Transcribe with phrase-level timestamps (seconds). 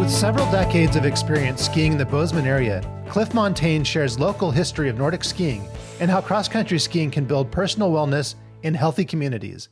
[0.00, 4.88] With several decades of experience skiing in the Bozeman area, Cliff Montagne shares local history
[4.88, 5.62] of Nordic skiing
[6.00, 9.68] and how cross country skiing can build personal wellness in healthy communities.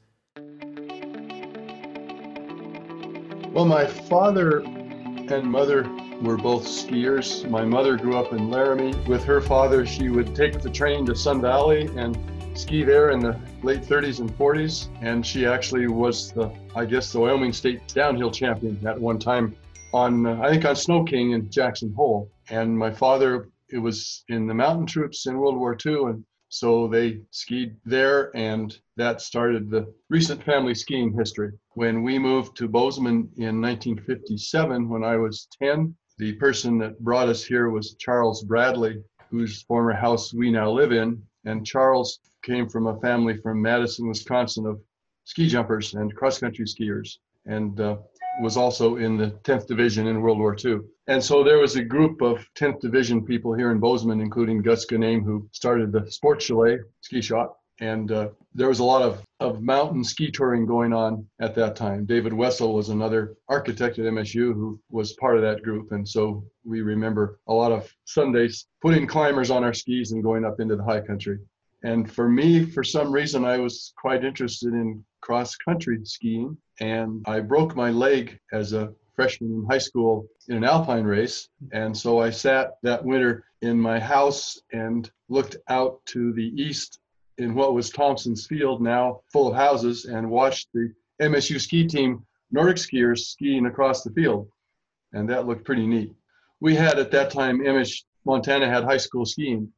[3.54, 5.88] Well, my father and mother
[6.20, 7.48] were both skiers.
[7.48, 8.94] My mother grew up in Laramie.
[9.06, 12.18] With her father, she would take the train to Sun Valley and
[12.54, 14.88] ski there in the late 30s and 40s.
[15.00, 19.56] And she actually was the, I guess, the Wyoming State downhill champion at one time
[19.92, 22.30] on, uh, I think, on Snow King in Jackson Hole.
[22.50, 26.04] And my father, it was in the mountain troops in World War II.
[26.04, 31.52] And so they skied there, and that started the recent family skiing history.
[31.74, 37.28] When we moved to Bozeman in 1957, when I was 10, the person that brought
[37.28, 41.22] us here was Charles Bradley, whose former house we now live in.
[41.44, 44.80] And Charles came from a family from Madison, Wisconsin of
[45.24, 47.98] ski jumpers and cross country skiers, and uh,
[48.40, 50.80] was also in the 10th Division in World War II.
[51.06, 54.86] And so there was a group of 10th Division people here in Bozeman, including Gus
[54.86, 57.58] Ganame, who started the Sports Chalet ski shop.
[57.80, 61.76] And uh, there was a lot of, of mountain ski touring going on at that
[61.76, 62.06] time.
[62.06, 65.92] David Wessel was another architect at MSU who was part of that group.
[65.92, 70.44] And so we remember a lot of Sundays putting climbers on our skis and going
[70.44, 71.38] up into the high country.
[71.84, 76.56] And for me, for some reason, I was quite interested in cross country skiing.
[76.80, 81.48] And I broke my leg as a freshman in high school in an alpine race.
[81.72, 87.00] And so I sat that winter in my house and looked out to the east
[87.38, 92.24] in what was Thompson's Field, now full of houses, and watched the MSU ski team,
[92.50, 94.48] Nordic skiers, skiing across the field.
[95.12, 96.14] And that looked pretty neat.
[96.60, 99.72] We had at that time, MS Montana had high school skiing.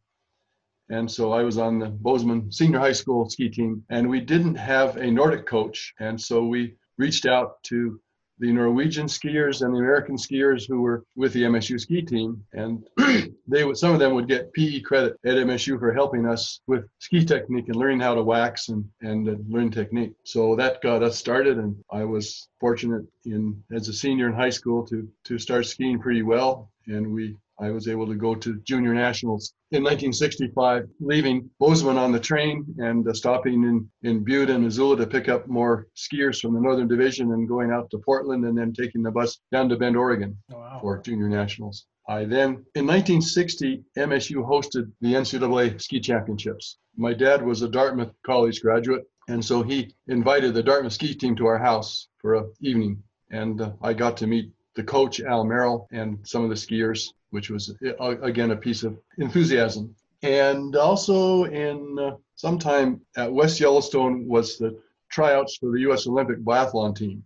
[0.90, 4.56] And so I was on the Bozeman Senior High School ski team, and we didn't
[4.56, 5.94] have a Nordic coach.
[6.00, 8.00] And so we reached out to
[8.40, 12.82] the Norwegian skiers and the American skiers who were with the MSU ski team, and
[13.46, 16.88] they would some of them would get PE credit at MSU for helping us with
[16.98, 20.14] ski technique and learning how to wax and and learn technique.
[20.24, 24.50] So that got us started, and I was fortunate in as a senior in high
[24.50, 28.60] school to to start skiing pretty well, and we I was able to go to
[28.60, 34.48] junior nationals in 1965, leaving Bozeman on the train and uh, stopping in, in Butte
[34.48, 37.98] and Missoula to pick up more skiers from the Northern Division and going out to
[37.98, 40.78] Portland and then taking the bus down to Bend, Oregon oh, wow.
[40.80, 41.86] for junior nationals.
[42.08, 46.78] I then, in 1960, MSU hosted the NCAA ski championships.
[46.96, 51.36] My dad was a Dartmouth College graduate, and so he invited the Dartmouth ski team
[51.36, 53.02] to our house for an evening.
[53.30, 57.08] And uh, I got to meet the coach, Al Merrill, and some of the skiers
[57.30, 59.94] which was uh, again a piece of enthusiasm.
[60.22, 64.78] And also in uh, sometime at West Yellowstone was the
[65.10, 66.06] tryouts for the U.S.
[66.06, 67.24] Olympic biathlon team.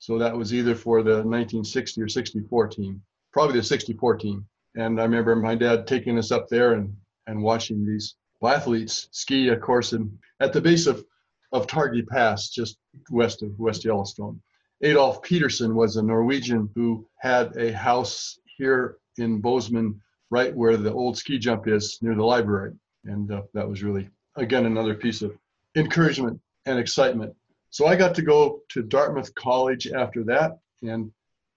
[0.00, 3.02] So that was either for the 1960 or 64 team,
[3.32, 4.46] probably the 64 team.
[4.76, 6.96] And I remember my dad taking us up there and,
[7.26, 11.04] and watching these biathletes ski, of course, in, at the base of,
[11.52, 12.78] of Targhee Pass, just
[13.10, 14.40] west of West Yellowstone.
[14.82, 20.00] Adolf Peterson was a Norwegian who had a house here in Bozeman,
[20.30, 22.72] right where the old ski jump is near the library.
[23.04, 25.36] And uh, that was really, again, another piece of
[25.74, 27.34] encouragement and excitement.
[27.70, 31.10] So I got to go to Dartmouth College after that and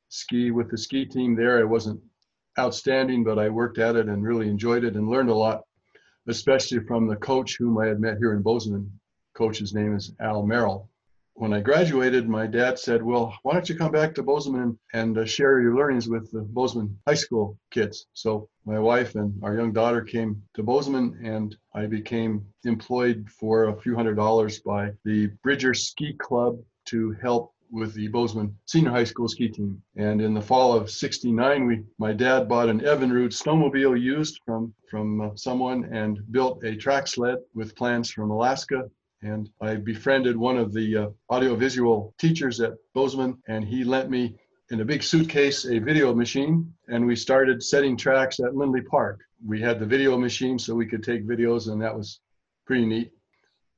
[0.10, 1.60] ski with the ski team there.
[1.60, 2.02] I wasn't
[2.58, 5.62] outstanding, but I worked at it and really enjoyed it and learned a lot,
[6.28, 9.00] especially from the coach whom I had met here in Bozeman.
[9.36, 10.91] Coach's name is Al Merrill
[11.42, 15.18] when I graduated, my dad said, Well, why don't you come back to Bozeman and
[15.18, 18.06] uh, share your learnings with the Bozeman high school kids?
[18.14, 23.70] So my wife and our young daughter came to Bozeman, and I became employed for
[23.70, 26.60] a few hundred dollars by the Bridger Ski Club
[26.90, 29.82] to help with the Bozeman senior high school ski team.
[29.96, 34.76] And in the fall of 69, we, my dad bought an Evinrude snowmobile used from,
[34.92, 38.84] from uh, someone and built a track sled with plans from Alaska
[39.24, 44.36] and I befriended one of the uh, audiovisual teachers at Bozeman, and he lent me
[44.72, 49.20] in a big suitcase a video machine, and we started setting tracks at Lindley Park.
[49.46, 52.20] We had the video machine so we could take videos, and that was
[52.66, 53.12] pretty neat.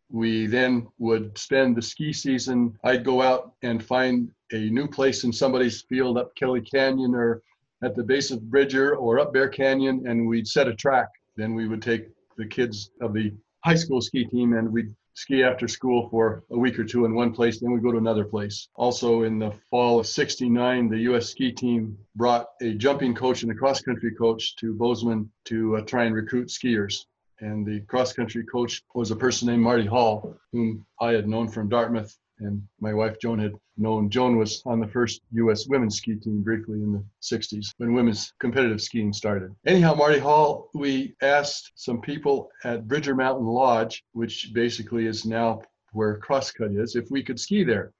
[0.09, 2.77] We then would spend the ski season.
[2.83, 7.41] I'd go out and find a new place in somebody's field up Kelly Canyon or
[7.83, 11.09] at the base of Bridger or up Bear Canyon, and we'd set a track.
[11.35, 13.33] Then we would take the kids of the
[13.65, 17.13] high school ski team and we'd ski after school for a week or two in
[17.13, 18.67] one place, then we go to another place.
[18.75, 21.29] Also, in the fall of 69, the U.S.
[21.29, 25.81] ski team brought a jumping coach and a cross country coach to Bozeman to uh,
[25.81, 27.05] try and recruit skiers.
[27.39, 31.47] And the cross country coach was a person named Marty Hall, whom I had known
[31.47, 35.67] from Dartmouth And my wife Joan had known Joan was on the first U.S.
[35.67, 39.55] women's ski team briefly in the 60s when women's competitive skiing started.
[39.65, 45.61] Anyhow, Marty Hall, we asked some people at Bridger Mountain Lodge, which basically is now
[45.93, 47.93] where Crosscut is, if we could ski there.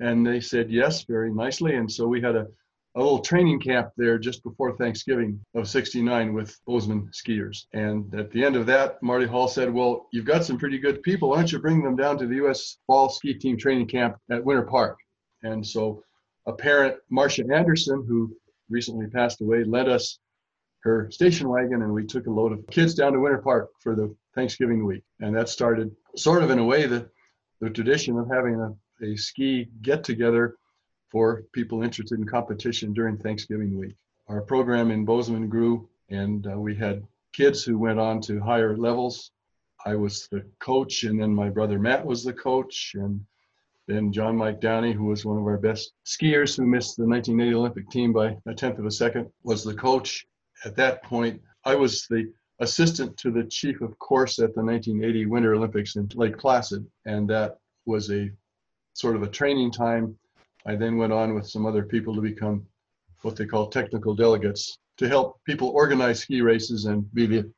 [0.00, 1.74] And they said yes, very nicely.
[1.76, 2.46] And so we had a
[2.96, 7.66] a little training camp there just before Thanksgiving of 69 with Bozeman skiers.
[7.74, 11.02] And at the end of that, Marty Hall said, Well, you've got some pretty good
[11.02, 11.28] people.
[11.28, 12.78] Why don't you bring them down to the U.S.
[12.86, 14.96] Fall Ski Team training camp at Winter Park?
[15.42, 16.02] And so
[16.46, 18.34] a parent, Marcia Anderson, who
[18.70, 20.18] recently passed away, led us
[20.82, 23.94] her station wagon and we took a load of kids down to Winter Park for
[23.94, 25.02] the Thanksgiving week.
[25.20, 27.10] And that started sort of in a way the,
[27.60, 30.56] the tradition of having a, a ski get together
[31.10, 33.94] for people interested in competition during Thanksgiving week.
[34.28, 38.76] Our program in Bozeman grew, and uh, we had kids who went on to higher
[38.76, 39.30] levels.
[39.84, 43.24] I was the coach, and then my brother Matt was the coach, and
[43.86, 47.54] then John Mike Downey, who was one of our best skiers who missed the 1980
[47.54, 50.26] Olympic team by a tenth of a second, was the coach.
[50.64, 55.26] At that point, I was the assistant to the chief of course at the 1980
[55.26, 58.30] Winter Olympics in Lake Placid, and that was a
[58.94, 60.18] sort of a training time
[60.66, 62.66] I then went on with some other people to become
[63.22, 67.52] what they call technical delegates to help people organize ski races and be the,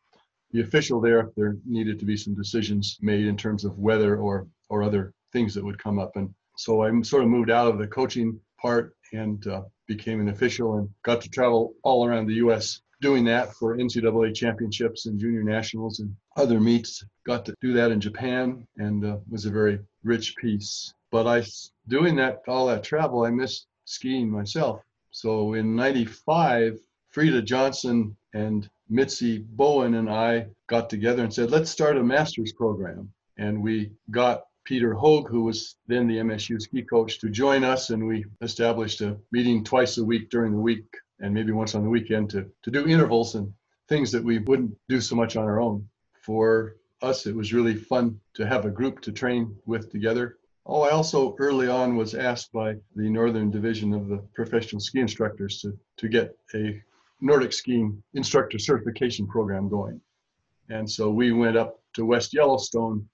[0.52, 4.46] the official there there needed to be some decisions made in terms of weather or,
[4.68, 6.16] or other things that would come up.
[6.16, 10.28] And so I sort of moved out of the coaching part and uh, became an
[10.28, 12.82] official and got to travel all around the U.S.
[13.00, 17.04] doing that for NCAA championships and junior nationals and other meets.
[17.24, 19.78] Got to do that in Japan and uh, was a very
[20.08, 20.94] rich piece.
[21.10, 21.44] But I
[21.86, 24.82] doing that all that travel, I missed skiing myself.
[25.10, 31.70] So in '95, Frida Johnson and Mitzi Bowen and I got together and said, let's
[31.70, 33.12] start a master's program.
[33.36, 37.90] And we got Peter Hogue, who was then the MSU ski coach, to join us.
[37.90, 40.86] And we established a meeting twice a week during the week
[41.20, 43.52] and maybe once on the weekend to, to do intervals and
[43.88, 45.88] things that we wouldn't do so much on our own.
[46.20, 50.38] For us, it was really fun to have a group to train with together.
[50.66, 55.00] Oh, I also early on was asked by the Northern Division of the Professional Ski
[55.00, 56.82] Instructors to, to get a
[57.20, 60.00] Nordic skiing instructor certification program going.
[60.68, 63.08] And so we went up to West Yellowstone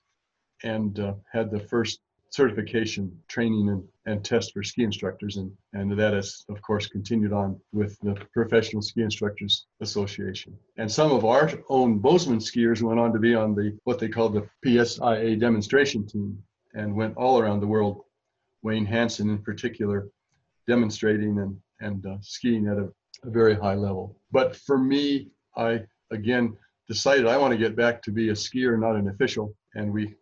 [0.63, 2.01] and uh, had the first
[2.35, 5.37] certification training and, and test for ski instructors.
[5.37, 10.53] And, and that has, of course, continued on with the Professional Ski Instructors Association.
[10.77, 14.09] And some of our own Bozeman skiers went on to be on the what they
[14.09, 16.37] call the PSIA demonstration team
[16.75, 18.03] and went all around the world.
[18.63, 20.09] Wayne Hansen, in particular,
[20.67, 22.89] demonstrating and, and uh, skiing at a,
[23.23, 24.19] a very high level.
[24.33, 26.57] But for me, I again
[26.89, 29.55] decided I want to get back to be a skier, not an official.
[29.77, 30.15] And we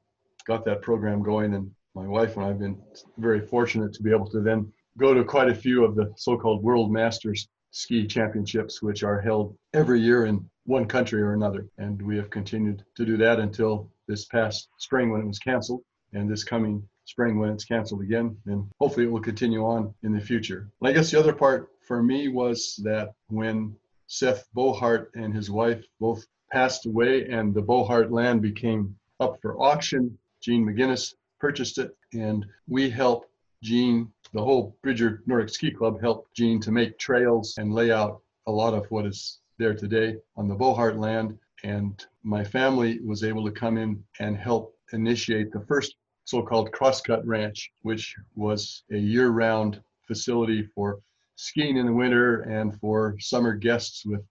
[0.47, 1.55] got that program going.
[1.55, 2.80] And my wife and I have been
[3.18, 6.36] very fortunate to be able to then go to quite a few of the so
[6.36, 11.66] called World Masters ski championships, which are held every year in one country or another.
[11.78, 15.82] And we have continued to do that until this past spring when it was canceled
[16.12, 18.36] and this coming spring when it's canceled again.
[18.46, 20.70] And hopefully it will continue on in the future.
[20.80, 23.74] And I guess the other part for me was that when
[24.06, 29.60] Seth Bohart and his wife both passed away and the Bohart land became up for
[29.60, 33.26] auction, Gene McGinnis purchased it and we helped
[33.64, 38.20] Gene, the whole Bridger Nordic Ski Club helped Gene to make trails and lay out
[38.46, 41.37] a lot of what is there today on the Bohart land.
[41.64, 47.26] And my family was able to come in and help initiate the first so-called Crosscut
[47.26, 51.00] Ranch, which was a year-round facility for
[51.34, 54.25] skiing in the winter and for summer guests with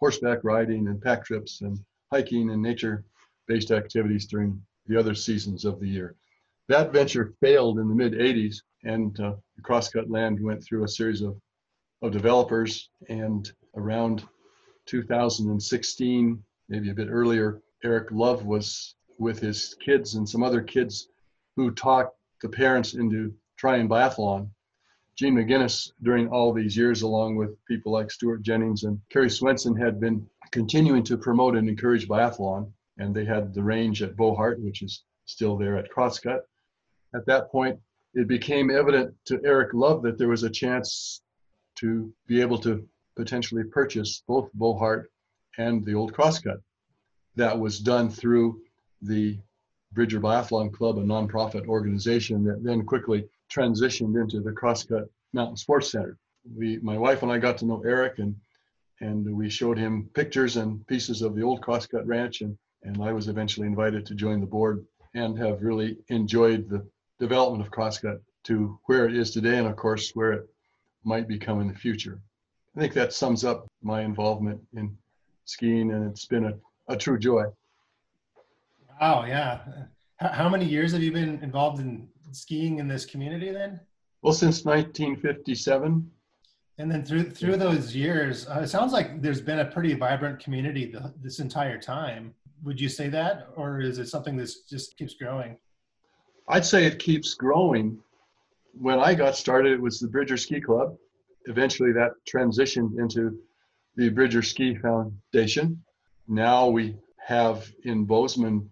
[0.00, 1.78] horseback riding and pack trips and
[2.10, 6.16] hiking and nature-based activities during the other seasons of the year.
[6.68, 11.20] That venture failed in the mid 80s and uh, Crosscut Land went through a series
[11.20, 11.36] of,
[12.00, 14.24] of developers and around
[14.86, 21.08] 2016, maybe a bit earlier, Eric Love was with his kids and some other kids
[21.56, 24.48] who talked the parents into trying biathlon.
[25.16, 29.76] Gene McGinnis, during all these years, along with people like Stuart Jennings and Kerry Swenson,
[29.76, 32.72] had been continuing to promote and encourage biathlon.
[32.98, 36.48] And they had the range at Bohart, which is still there at Crosscut.
[37.14, 37.78] At that point,
[38.14, 41.22] it became evident to Eric Love that there was a chance
[41.76, 45.10] to be able to potentially purchase both Bohart
[45.56, 46.60] and the old Crosscut.
[47.36, 48.60] That was done through
[49.02, 49.38] the
[49.92, 55.92] Bridger Biathlon Club, a nonprofit organization that then quickly transitioned into the Crosscut Mountain Sports
[55.92, 56.18] Center.
[56.56, 58.34] We, my wife and I got to know Eric and
[59.00, 63.12] and we showed him pictures and pieces of the old Crosscut Ranch and, and I
[63.12, 66.86] was eventually invited to join the board and have really enjoyed the
[67.24, 70.46] development of Crosscut to where it is today and of course where it
[71.04, 72.20] might become in the future.
[72.76, 74.94] I think that sums up my involvement in
[75.46, 76.54] skiing and it's been a,
[76.88, 77.44] a true joy.
[79.00, 79.60] Wow, yeah.
[80.18, 83.80] How many years have you been involved in skiing in this community then?
[84.20, 86.10] Well, since 1957.
[86.76, 90.40] And then through through those years, uh, it sounds like there's been a pretty vibrant
[90.40, 92.34] community the, this entire time.
[92.64, 95.56] Would you say that, or is it something that just keeps growing?
[96.48, 97.98] I'd say it keeps growing.
[98.74, 100.96] When I got started, it was the Bridger Ski Club.
[101.46, 103.38] Eventually, that transitioned into
[103.96, 105.82] the Bridger Ski Foundation.
[106.28, 108.70] Now we have in Bozeman,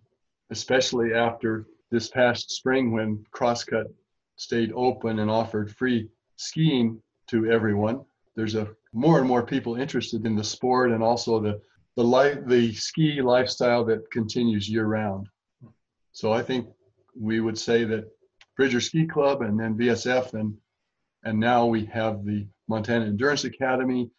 [0.50, 3.86] especially after this past spring when Crosscut
[4.36, 8.04] stayed open and offered free skiing to everyone.
[8.34, 11.60] There's a more and more people interested in the sport and also the
[11.96, 15.28] the life the ski lifestyle that continues year round.
[16.12, 16.66] So I think
[17.18, 18.10] we would say that
[18.56, 20.56] Bridger Ski Club and then BSF and
[21.24, 24.10] and now we have the Montana Endurance Academy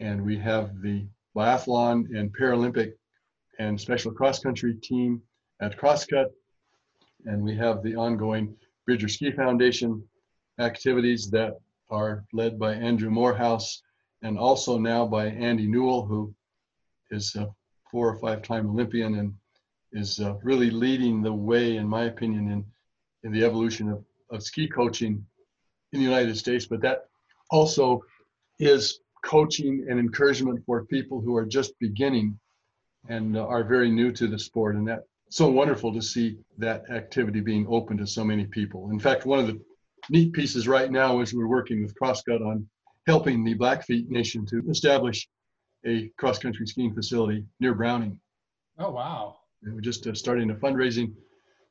[0.00, 1.06] and we have the
[1.36, 2.92] biathlon and Paralympic
[3.58, 5.20] and special cross country team
[5.60, 6.30] at Crosscut.
[7.26, 8.56] And we have the ongoing
[8.86, 10.02] Bridger Ski Foundation
[10.58, 11.58] activities that
[11.90, 13.82] are led by Andrew Morehouse
[14.22, 16.34] and also now by Andy Newell, who
[17.10, 17.48] is a
[17.90, 19.34] four or five time Olympian and
[19.92, 22.64] is uh, really leading the way, in my opinion, in,
[23.24, 25.24] in the evolution of, of ski coaching
[25.92, 26.66] in the United States.
[26.66, 27.06] But that
[27.50, 28.02] also
[28.58, 32.38] is coaching and encouragement for people who are just beginning
[33.08, 34.76] and uh, are very new to the sport.
[34.76, 38.90] And that so wonderful to see that activity being open to so many people.
[38.90, 39.60] In fact, one of the
[40.08, 42.68] neat pieces right now is we're working with Crosscut on
[43.06, 45.28] helping the Blackfeet Nation to establish
[45.86, 48.18] a cross-country skiing facility near Browning.
[48.78, 49.36] Oh, wow.
[49.62, 51.12] And we're just uh, starting a fundraising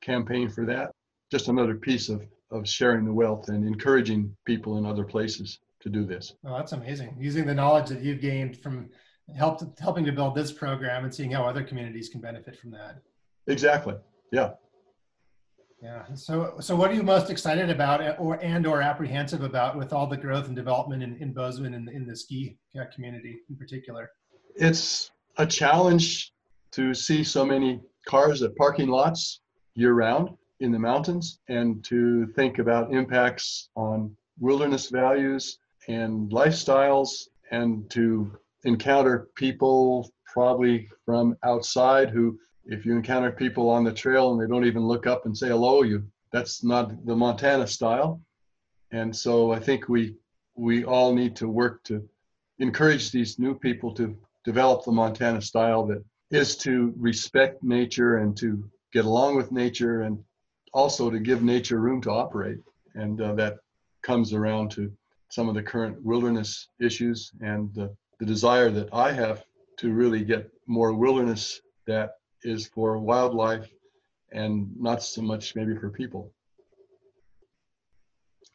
[0.01, 0.91] campaign for that.
[1.31, 5.89] Just another piece of, of sharing the wealth and encouraging people in other places to
[5.89, 6.33] do this.
[6.45, 7.15] Oh, that's amazing.
[7.19, 8.89] Using the knowledge that you've gained from
[9.35, 13.01] help, helping to build this program and seeing how other communities can benefit from that.
[13.47, 13.95] Exactly.
[14.31, 14.51] Yeah.
[15.81, 16.03] Yeah.
[16.13, 20.07] So, so what are you most excited about, or and or apprehensive about, with all
[20.07, 22.57] the growth and development in, in Bozeman and in the ski
[22.93, 24.11] community in particular?
[24.55, 26.33] It's a challenge
[26.71, 29.41] to see so many cars at parking lots
[29.75, 37.27] year round in the mountains, and to think about impacts on wilderness values and lifestyles,
[37.51, 38.31] and to
[38.65, 44.47] encounter people probably from outside who if you encounter people on the trail and they
[44.47, 48.21] don't even look up and say hello, you that's not the Montana style.
[48.91, 50.15] And so I think we
[50.55, 52.07] we all need to work to
[52.59, 58.37] encourage these new people to develop the Montana style that is to respect nature and
[58.37, 60.23] to get along with nature and
[60.73, 62.59] also to give nature room to operate.
[62.95, 63.57] And uh, that
[64.03, 64.91] comes around to
[65.29, 67.87] some of the current wilderness issues and uh,
[68.19, 69.43] the desire that I have
[69.77, 73.69] to really get more wilderness that is for wildlife
[74.31, 76.31] and not so much maybe for people.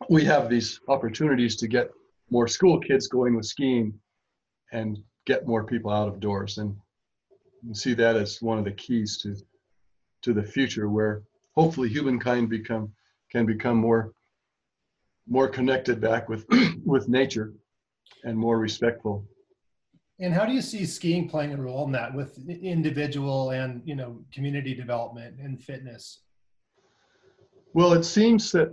[0.08, 1.90] We have these opportunities to get
[2.30, 3.98] more school kids going with skiing
[4.72, 6.58] and get more people out of doors.
[6.58, 6.76] And
[7.72, 9.36] see that as one of the keys to
[10.22, 11.22] to the future where
[11.54, 12.92] hopefully humankind become
[13.30, 14.12] can become more
[15.26, 16.46] more connected back with
[16.84, 17.52] with nature
[18.24, 19.26] and more respectful
[20.20, 23.96] and how do you see skiing playing a role in that with individual and you
[23.96, 26.20] know community development and fitness?
[27.72, 28.72] Well, it seems that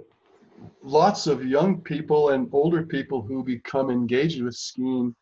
[0.84, 5.16] lots of young people and older people who become engaged with skiing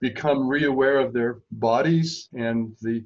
[0.00, 3.04] become reaware of their bodies and the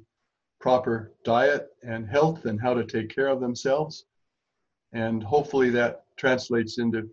[0.59, 4.05] proper diet and health and how to take care of themselves.
[4.93, 7.09] And hopefully that translates into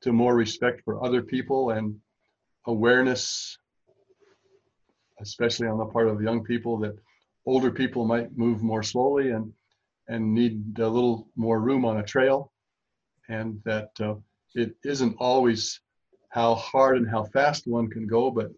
[0.00, 2.00] to more respect for other people and
[2.66, 3.58] awareness
[5.22, 6.96] especially on the part of young people, that
[7.46, 9.52] older people might move more slowly and
[10.08, 12.52] and need a little more room on a trail,
[13.28, 14.14] and that uh,
[14.54, 15.80] it isn't always
[16.28, 18.50] how hard and how fast one can go, but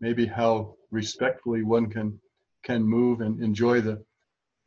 [0.00, 2.18] maybe how respectfully one can
[2.62, 4.04] can move and enjoy the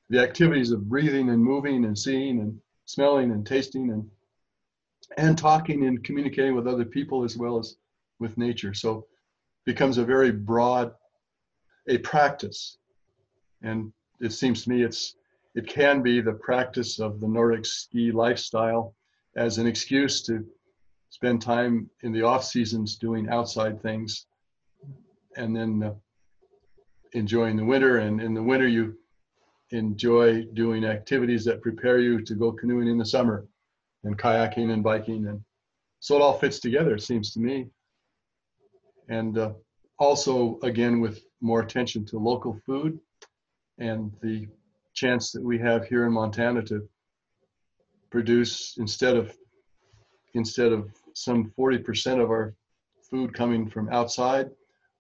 [0.09, 4.09] the activities of breathing and moving and seeing and smelling and tasting and
[5.17, 7.77] and talking and communicating with other people as well as
[8.19, 8.73] with nature.
[8.73, 9.05] So
[9.65, 10.93] becomes a very broad
[11.87, 12.77] a practice.
[13.61, 15.15] And it seems to me it's
[15.55, 18.95] it can be the practice of the Nordic ski lifestyle
[19.35, 20.45] as an excuse to
[21.09, 24.27] spend time in the off seasons doing outside things
[25.37, 25.93] and then uh,
[27.13, 28.97] enjoying the winter and in the winter you
[29.71, 33.47] enjoy doing activities that prepare you to go canoeing in the summer
[34.03, 35.27] and kayaking and biking.
[35.27, 35.41] And
[35.99, 37.67] so it all fits together, it seems to me.
[39.09, 39.53] And uh,
[39.97, 42.99] also, again, with more attention to local food
[43.77, 44.47] and the
[44.93, 46.87] chance that we have here in Montana to
[48.09, 49.35] produce instead of
[50.35, 52.53] instead of some 40% of our
[53.09, 54.51] food coming from outside,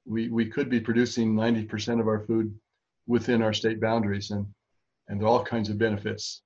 [0.09, 2.53] we, we could be producing 90% of our food
[3.07, 4.31] within our state boundaries.
[4.31, 4.45] And,
[5.07, 6.41] and there are all kinds of benefits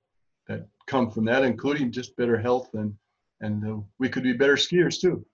[0.48, 2.94] that come from that, including just better health and,
[3.40, 5.26] and uh, we could be better skiers too.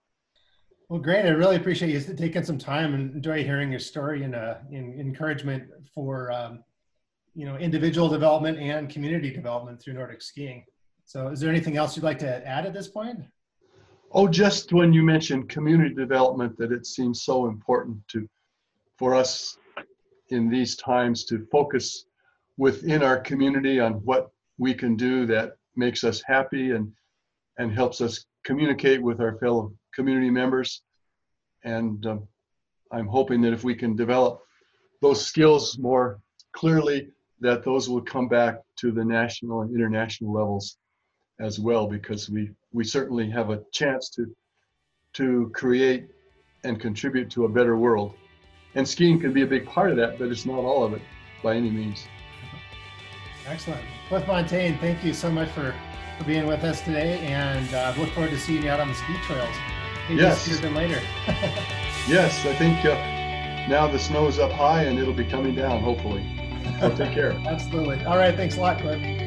[0.89, 1.25] Well, great.
[1.25, 5.69] I really appreciate you taking some time and enjoy hearing your story and, uh, encouragement
[5.93, 6.63] for, um,
[7.35, 10.65] you know, individual development and community development through Nordic skiing.
[11.05, 13.19] So is there anything else you'd like to add at this point?
[14.11, 18.27] Oh, just when you mentioned community development, that it seems so important to,
[18.97, 19.57] for us
[20.29, 22.05] in these times to focus
[22.57, 26.91] within our community on what we can do that makes us happy and
[27.59, 30.81] and helps us communicate with our fellow community members.
[31.65, 32.27] And um,
[32.91, 34.41] I'm hoping that if we can develop
[35.01, 36.21] those skills more
[36.53, 37.09] clearly,
[37.41, 40.77] that those will come back to the national and international levels
[41.41, 44.33] as well, because we we certainly have a chance to
[45.13, 46.07] to create
[46.63, 48.13] and contribute to a better world.
[48.75, 51.01] And skiing can be a big part of that, but it's not all of it
[51.41, 52.05] by any means.
[53.47, 53.81] Excellent.
[54.07, 55.73] Cliff Montagne, thank you so much for,
[56.17, 58.93] for being with us today, and uh, look forward to seeing you out on the
[58.93, 59.55] ski trails.
[60.07, 60.41] Maybe yes.
[60.43, 61.01] Sooner later.
[62.07, 62.95] yes, I think uh,
[63.67, 66.25] now the snow is up high and it'll be coming down, hopefully.
[66.79, 67.31] So take care.
[67.47, 68.03] Absolutely.
[68.05, 68.35] All right.
[68.35, 69.18] Thanks a lot, Cliff.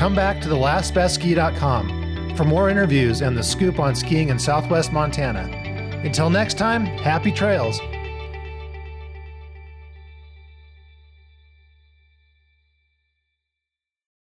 [0.00, 5.42] Come back to thelastbestski.com for more interviews and the scoop on skiing in southwest Montana.
[6.02, 7.80] Until next time, happy trails